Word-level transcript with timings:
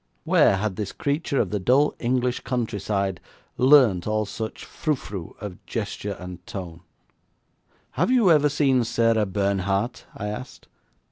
Where 0.23 0.57
had 0.57 0.77
this 0.77 0.91
creature 0.93 1.39
of 1.39 1.51
the 1.51 1.59
dull 1.59 1.93
English 1.99 2.39
countryside 2.39 3.21
learnt 3.55 4.07
all 4.07 4.25
such 4.25 4.65
frou 4.65 4.95
frou 4.95 5.35
of 5.39 5.63
gesture 5.67 6.17
and 6.19 6.43
tone? 6.47 6.81
'Have 7.91 8.09
you 8.09 8.31
ever 8.31 8.49
seen 8.49 8.83
Sarah 8.83 9.27
Bernhardt?' 9.27 10.05
I 10.17 10.25
asked. 10.29 10.67